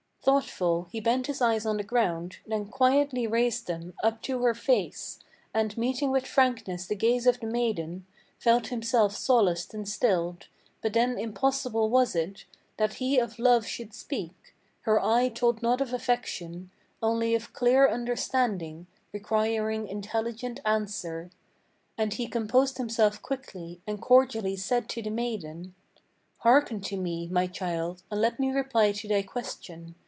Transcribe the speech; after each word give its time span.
Thoughtful 0.23 0.83
he 0.91 0.99
bent 0.99 1.25
his 1.25 1.41
eyes 1.41 1.65
on 1.65 1.77
the 1.77 1.83
ground, 1.83 2.37
then 2.45 2.67
quietly 2.67 3.25
raised 3.25 3.65
them 3.65 3.95
Up 4.03 4.21
to 4.21 4.43
her 4.43 4.53
face, 4.53 5.17
and, 5.51 5.75
meeting 5.75 6.11
with 6.11 6.27
frankness 6.27 6.85
the 6.85 6.95
gaze 6.95 7.25
of 7.25 7.39
the 7.39 7.47
maiden, 7.47 8.05
Felt 8.37 8.67
himself 8.67 9.15
solaced 9.17 9.73
and 9.73 9.89
stilled. 9.89 10.47
But 10.83 10.93
then 10.93 11.17
impossible 11.17 11.89
was 11.89 12.15
it, 12.15 12.45
That 12.77 12.93
he 12.93 13.17
of 13.17 13.39
love 13.39 13.65
should 13.65 13.95
speak; 13.95 14.53
her 14.81 15.03
eye 15.03 15.27
told 15.29 15.63
not 15.63 15.81
of 15.81 15.91
affection, 15.91 16.69
Only 17.01 17.33
of 17.33 17.51
clear 17.51 17.89
understanding, 17.89 18.85
requiring 19.11 19.87
intelligent 19.87 20.59
answer. 20.67 21.31
And 21.97 22.13
he 22.13 22.27
composed 22.27 22.77
himself 22.77 23.23
quickly, 23.23 23.81
and 23.87 23.99
cordially 23.99 24.55
said 24.55 24.87
to 24.89 25.01
the 25.01 25.09
maiden: 25.09 25.73
"Hearken 26.41 26.79
to 26.81 26.95
me, 26.95 27.25
my 27.27 27.47
child, 27.47 28.03
and 28.11 28.21
let 28.21 28.39
me 28.39 28.51
reply 28.51 28.91
to 28.91 29.07
thy 29.07 29.23
question. 29.23 29.95